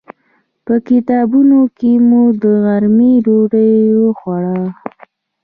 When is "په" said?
0.65-0.73